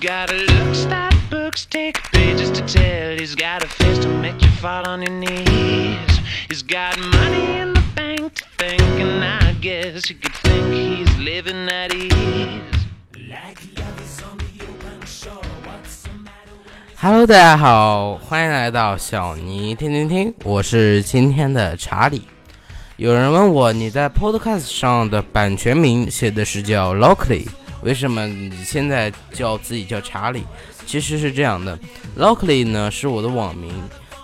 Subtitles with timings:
[0.00, 3.18] got a looks that books take pages to tell.
[3.18, 6.20] He's got a face to make you fall on your knees.
[6.48, 11.18] He's got money in the bank to think, and I guess you could think he's
[11.18, 12.12] living at ease.
[17.00, 22.22] Hello，大家好，欢迎来到小尼听听听，我是今天的查理。
[22.96, 27.48] 有人问我，你在 Podcast 上的版权名写的是叫 Locally，
[27.82, 30.44] 为什么你现在叫自己叫查理？
[30.86, 31.78] 其实是这样的
[32.18, 33.72] ，Locally 呢是我的网名，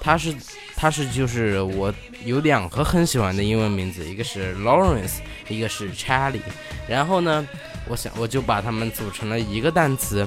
[0.00, 0.34] 它是
[0.76, 1.92] 它是就是我
[2.24, 6.40] 有两个很喜欢的英文名字，一个是 Lawrence，一个是 Charlie。
[6.88, 7.46] 然后呢，
[7.88, 10.26] 我想我就把它们组成了一个单词。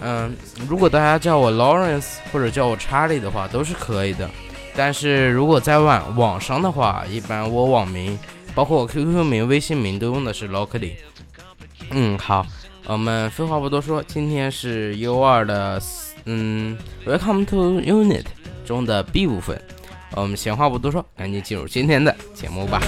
[0.00, 0.36] 嗯，
[0.68, 4.28] 如果大家叫我 Lawrence 或者叫我 Charlie 的话，都是可以的。
[4.76, 8.18] 但是如果在网网上的话，一般我网名，
[8.54, 10.94] 包括我 QQ 名、微信名都用的是 Locally。
[11.96, 12.44] 嗯，好，
[12.86, 15.80] 我们废话不多说，今天是 U 二的
[16.24, 18.24] 嗯 Welcome to Unit
[18.66, 19.62] 中的 B 部分。
[20.16, 22.82] 我们闲话不多说，赶紧进入今天的节目吧。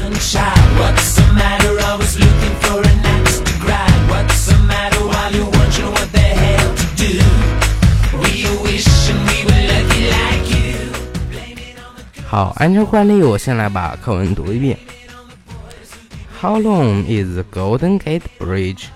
[12.27, 14.77] 好，按照惯例，我先来把课文读一遍。
[16.41, 18.91] How long is the Golden Gate Bridge?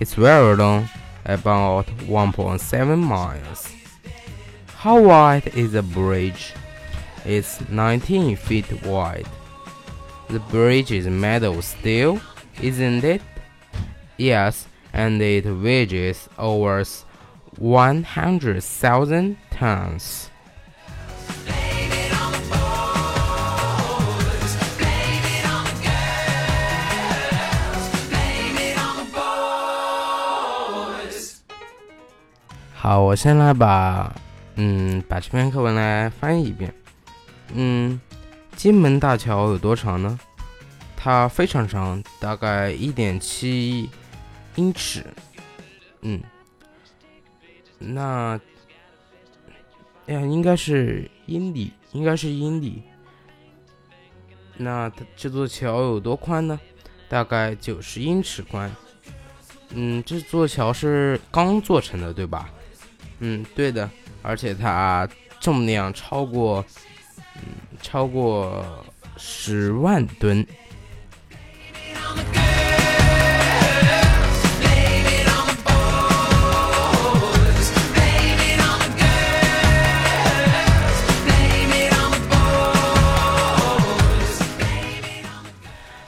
[0.00, 0.88] It's very long,
[1.24, 3.72] about 1.7 miles.
[4.66, 6.52] How wide is the bridge?
[7.24, 9.28] It's 19 feet wide.
[10.28, 12.20] The bridge is made of steel,
[12.60, 13.22] isn't it?
[14.16, 16.82] Yes, and it weighs over
[17.58, 20.31] 100,000 tons.
[32.82, 34.12] 好，我先来把，
[34.56, 36.74] 嗯，把这篇课文来翻译一遍。
[37.54, 38.00] 嗯，
[38.56, 40.18] 金门大桥有多长呢？
[40.96, 43.88] 它非常长，大概一点七
[44.56, 45.04] 英尺。
[46.00, 46.20] 嗯，
[47.78, 48.36] 那，
[50.08, 52.82] 哎呀，应该是英里，应该是英里。
[54.56, 56.58] 那这座桥有多宽呢？
[57.08, 58.68] 大概九十英尺宽。
[59.70, 62.50] 嗯，这座桥是刚做成的，对吧？
[63.24, 63.88] 嗯，对的，
[64.20, 65.08] 而且它
[65.40, 66.64] 重量超过，
[67.36, 67.42] 嗯，
[67.80, 68.84] 超过
[69.16, 70.44] 十万吨。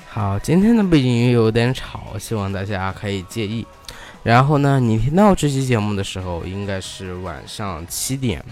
[0.08, 3.64] 好，今天的背景音乐有点吵，希望大家可以介意。
[4.24, 8.42] 然后呢，你听到这期节目的时候，应该是晚上七点，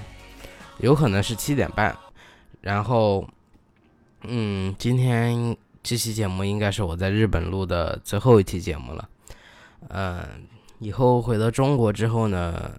[0.80, 1.96] 有可能是七点半。
[2.60, 3.26] 然后，
[4.24, 9.08] 嗯，今天这期节目应该是我在日本录的最后一期节目了。
[9.88, 10.22] 嗯，
[10.78, 12.70] 以后回到中国之后呢，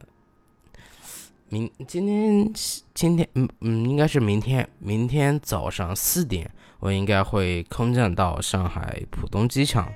[1.49, 2.53] 明今天
[2.93, 6.49] 今天嗯嗯，应该是明天明天早上四点，
[6.79, 9.91] 我应该会空降到上海浦东机场。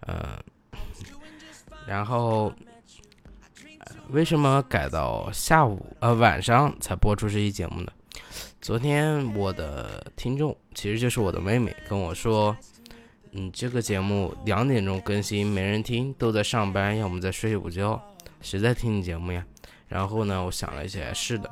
[0.00, 0.42] 呃。
[1.86, 2.52] 然后，
[4.10, 7.92] 为什么改到下午呃晚上才播出这期节目呢？
[8.60, 12.56] 昨天我的听众其实就是我的妹妹跟我说，
[13.32, 18.00] 嗯，这个节目两点钟更新没人听，都在上班，要么在睡午觉，
[18.40, 19.44] 谁在听你节目呀？
[19.88, 21.50] 然后呢，我想了一下，是的，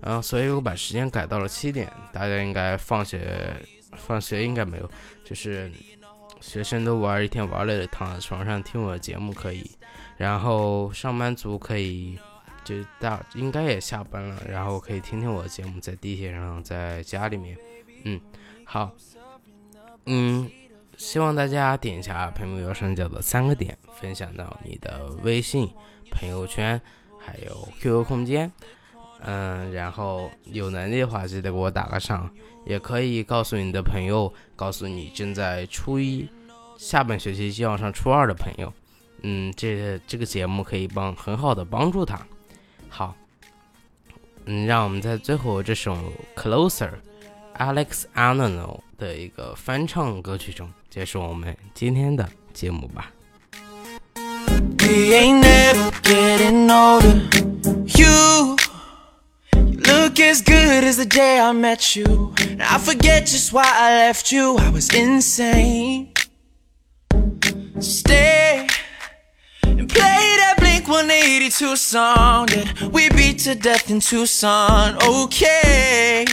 [0.00, 3.54] 然嗯，所以我把时间改到了七点，大家应该放学，
[3.96, 4.90] 放学应该没有，
[5.24, 5.70] 就是。
[6.40, 9.70] 学生都玩一天玩累了，躺在床上听我的节目可以，
[10.16, 12.18] 然后上班族可以
[12.64, 17.56] 就大应该也下班了，然后可以听听我的节目，在地铁上，在家里面，
[18.04, 18.20] 嗯，
[18.64, 18.92] 好，
[20.06, 20.50] 嗯，
[20.96, 25.68] 希望大家点一下屏幕右上角的三个点，分享到你的微信
[26.10, 26.80] 朋友圈，
[27.18, 28.52] 还有 QQ 空间，
[29.22, 32.30] 嗯，然后有能力的话记得给我打个赏。
[32.66, 36.28] 也可以告诉你的朋友，告诉你正在初一
[36.76, 38.70] 下半学期就要上初二的朋友，
[39.22, 42.20] 嗯，这这个节目可以帮很好的帮助他。
[42.90, 43.16] 好，
[44.44, 45.96] 嗯，让我们在最后这首
[46.36, 46.90] Closer
[47.56, 53.10] Alex Arno 的一个翻唱歌曲中结束我们今天的节目吧。
[59.88, 62.34] Look as good as the day I met you.
[62.40, 64.56] And I forget just why I left you.
[64.56, 66.12] I was insane.
[67.80, 68.66] Stay
[69.62, 74.96] and play that Blink Blink 182 song that we beat to death in Tucson.
[75.02, 76.24] Okay.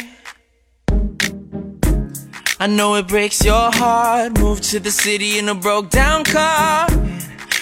[2.59, 4.39] I know it breaks your heart.
[4.39, 6.89] Moved to the city in a broke down car.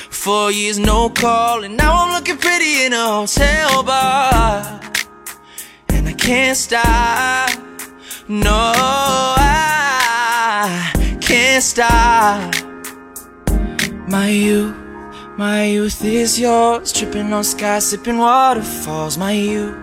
[0.10, 4.93] Four years, no call, and now I'm looking pretty in a hotel bar.
[6.24, 7.50] Can't stop.
[8.30, 8.72] No,
[9.36, 9.60] I
[11.20, 12.56] can't stop.
[14.08, 14.74] My youth,
[15.38, 16.94] my youth is yours.
[16.94, 19.18] Tripping on skies, sipping waterfalls.
[19.18, 19.76] My youth.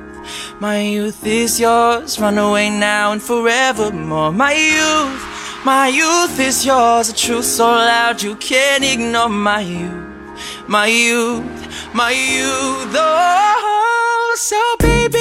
[0.61, 4.33] My youth is yours, run away now and forevermore.
[4.33, 5.23] My youth,
[5.67, 9.29] my youth is yours, a truth so loud you can't ignore.
[9.29, 9.93] My youth,
[10.67, 11.45] my youth,
[11.95, 12.95] my youth.
[12.97, 15.20] Oh, so baby,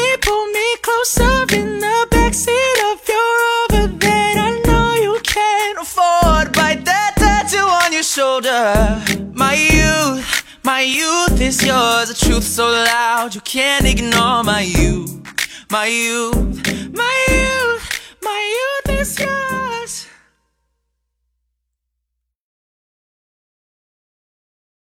[0.81, 6.53] closer in the backseat of your Rover that I know you can't afford.
[6.53, 9.01] Bite that tattoo on your shoulder.
[9.33, 14.43] My youth, my youth is yours, a truth so loud you can't ignore.
[14.43, 15.21] My youth,
[15.69, 17.85] my youth, my youth,
[18.21, 19.58] my youth is yours.